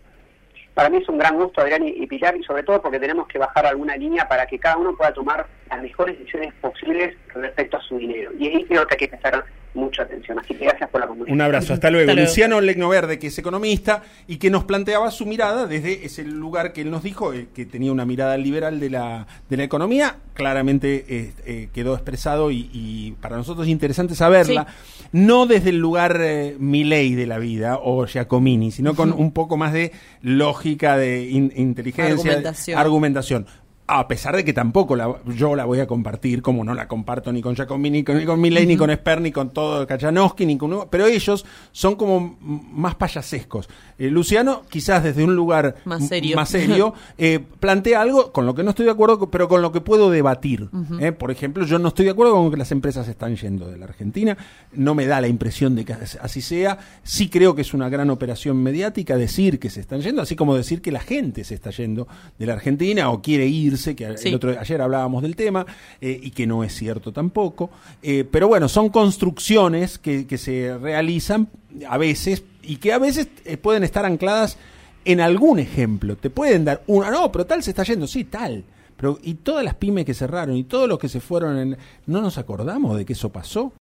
Para 0.73 0.89
mí 0.89 0.97
es 0.97 1.07
un 1.07 1.17
gran 1.17 1.37
gusto, 1.37 1.61
Adrián 1.61 1.87
y, 1.87 2.05
Pilar, 2.05 2.35
y 2.35 2.43
sobre 2.43 2.63
todo 2.63 2.81
porque 2.81 2.99
tenemos 2.99 3.27
que 3.29 3.39
bajar 3.39 3.65
alguna 3.65 3.95
línea 3.95 4.27
para 4.27 4.45
que 4.45 4.59
cada 4.59 4.75
uno 4.75 4.93
pueda 4.95 5.13
tomar 5.13 5.47
las 5.69 5.81
mejores 5.81 6.17
decisiones 6.17 6.53
posibles 6.61 7.15
respecto 7.33 7.77
a 7.77 7.81
su 7.81 7.97
dinero. 7.97 8.31
Y 8.37 8.47
ahí 8.47 8.65
creo 8.65 8.85
que 8.87 8.93
hay 8.93 8.99
que 8.99 9.07
prestar 9.07 9.45
mucha 9.75 10.03
atención. 10.03 10.39
Así 10.39 10.55
que 10.55 10.65
gracias 10.65 10.89
por 10.89 11.01
la 11.01 11.07
comunicación. 11.07 11.35
Un 11.35 11.41
abrazo, 11.41 11.73
hasta 11.73 11.91
luego. 11.91 12.13
Luciano 12.13 12.61
Legnoverde, 12.61 13.19
que 13.19 13.27
es 13.27 13.37
economista 13.37 14.01
y 14.27 14.37
que 14.37 14.49
nos 14.49 14.63
planteaba 14.63 15.11
su 15.11 15.25
mirada 15.25 15.67
desde 15.67 16.05
ese 16.05 16.23
lugar 16.23 16.73
que 16.73 16.81
él 16.81 16.89
nos 16.89 17.03
dijo, 17.03 17.33
eh, 17.33 17.47
que 17.53 17.65
tenía 17.65 17.91
una 17.91 18.05
mirada 18.05 18.37
liberal 18.37 18.79
de 18.79 18.89
la, 18.89 19.27
de 19.49 19.57
la 19.57 19.63
economía, 19.63 20.17
claramente 20.33 21.05
eh, 21.07 21.33
eh, 21.45 21.69
quedó 21.73 21.93
expresado 21.93 22.51
y, 22.51 23.15
para 23.21 23.37
nosotros 23.37 23.67
es 23.67 23.71
interesante 23.71 24.15
saberla, 24.15 24.67
no 25.11 25.45
desde 25.45 25.69
el 25.69 25.77
lugar 25.77 26.19
Milei 26.57 27.15
de 27.15 27.27
la 27.27 27.37
vida 27.37 27.77
o 27.81 28.05
Giacomini, 28.05 28.71
sino 28.71 28.95
con 28.95 29.11
un 29.11 29.31
poco 29.31 29.57
más 29.57 29.73
de 29.73 29.91
lógica, 30.21 30.97
de 30.97 31.23
inteligencia, 31.23 32.41
argumentación 32.77 33.45
a 33.87 34.07
pesar 34.07 34.35
de 34.35 34.43
que 34.43 34.53
tampoco 34.53 34.95
la, 34.95 35.15
yo 35.27 35.55
la 35.55 35.65
voy 35.65 35.79
a 35.79 35.85
compartir, 35.85 36.41
como 36.41 36.63
no 36.63 36.73
la 36.73 36.87
comparto 36.87 37.31
ni 37.31 37.41
con 37.41 37.55
Giacomini, 37.55 37.99
ni 37.99 38.03
con, 38.03 38.17
ni 38.17 38.25
con 38.25 38.41
ni 38.41 38.77
con 38.77 38.89
Esper, 38.89 39.21
ni 39.21 39.31
con 39.31 39.51
todo 39.51 39.85
Kachanowski, 39.85 40.45
ni 40.45 40.57
con 40.57 40.87
pero 40.89 41.05
ellos 41.05 41.45
son 41.71 41.95
como 41.95 42.37
más 42.41 42.95
payasescos. 42.95 43.69
Eh, 43.97 44.09
Luciano, 44.09 44.63
quizás 44.69 45.03
desde 45.03 45.23
un 45.23 45.35
lugar 45.35 45.75
más 45.85 46.07
serio, 46.07 46.35
más 46.35 46.49
serio 46.55 46.93
eh, 47.17 47.39
plantea 47.59 48.01
algo 48.01 48.31
con 48.31 48.45
lo 48.45 48.53
que 48.53 48.63
no 48.63 48.71
estoy 48.71 48.85
de 48.85 48.91
acuerdo, 48.91 49.29
pero 49.31 49.47
con 49.47 49.61
lo 49.61 49.71
que 49.71 49.81
puedo 49.81 50.09
debatir. 50.09 50.69
Eh. 50.99 51.11
Por 51.11 51.31
ejemplo, 51.31 51.65
yo 51.65 51.79
no 51.79 51.89
estoy 51.89 52.05
de 52.05 52.11
acuerdo 52.11 52.33
con 52.33 52.51
que 52.51 52.57
las 52.57 52.71
empresas 52.71 53.07
están 53.07 53.35
yendo 53.35 53.69
de 53.69 53.77
la 53.77 53.85
Argentina, 53.85 54.37
no 54.73 54.95
me 54.95 55.05
da 55.05 55.21
la 55.21 55.27
impresión 55.27 55.75
de 55.75 55.85
que 55.85 55.93
así 55.93 56.41
sea. 56.41 56.77
Sí 57.03 57.29
creo 57.29 57.55
que 57.55 57.61
es 57.61 57.73
una 57.73 57.87
gran 57.89 58.09
operación 58.09 58.61
mediática 58.61 59.17
decir 59.17 59.59
que 59.59 59.69
se 59.69 59.79
están 59.79 60.01
yendo, 60.01 60.21
así 60.21 60.35
como 60.35 60.55
decir 60.55 60.81
que 60.81 60.91
la 60.91 60.99
gente 60.99 61.43
se 61.43 61.55
está 61.55 61.69
yendo 61.69 62.07
de 62.37 62.45
la 62.45 62.53
Argentina 62.53 63.09
o 63.09 63.21
quiere 63.21 63.47
ir 63.47 63.75
que 63.95 64.05
el 64.05 64.35
otro, 64.35 64.57
ayer 64.59 64.81
hablábamos 64.81 65.21
del 65.21 65.35
tema, 65.35 65.65
eh, 65.99 66.19
y 66.21 66.31
que 66.31 66.47
no 66.47 66.63
es 66.63 66.73
cierto 66.73 67.11
tampoco. 67.11 67.69
Pero 68.01 68.47
bueno, 68.47 68.69
son 68.69 68.89
construcciones 68.89 69.97
que, 69.97 70.25
que, 70.27 70.37
se 70.37 70.77
realizan 70.77 71.49
a 71.89 71.97
veces 71.97 72.43
y 72.65 72.77
que 72.77 72.93
a 72.93 72.99
veces 72.99 73.27
eh, 73.45 73.57
pueden 73.57 73.83
estar 73.83 74.05
ancladas 74.05 74.57
en 75.05 75.21
algún 75.21 75.59
ejemplo. 75.59 76.17
Te 76.17 76.29
pueden 76.29 76.65
dar 76.65 76.83
una, 76.87 77.11
no, 77.11 77.31
pero 77.31 77.45
tal 77.45 77.63
se 77.63 77.71
está 77.71 77.83
yendo, 77.83 78.07
sí, 78.07 78.25
tal. 78.25 78.63
Pero, 78.97 79.19
y 79.21 79.35
todas 79.35 79.63
las 79.63 79.75
pymes 79.75 80.05
que 80.05 80.13
cerraron 80.13 80.55
y 80.55 80.63
todos 80.63 80.87
los 80.87 80.97
que 80.97 81.09
se 81.09 81.19
fueron, 81.19 81.57
en, 81.57 81.77
¿no 82.07 82.21
nos 82.21 82.37
acordamos 82.37 82.97
de 82.97 83.05
que 83.05 83.13
eso 83.13 83.29
pasó? 83.29 83.73